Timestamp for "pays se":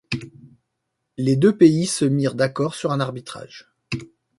1.55-2.05